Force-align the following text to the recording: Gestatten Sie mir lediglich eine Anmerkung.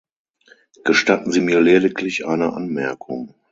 Gestatten 0.83 1.31
Sie 1.31 1.41
mir 1.41 1.61
lediglich 1.61 2.25
eine 2.25 2.53
Anmerkung. 2.53 3.35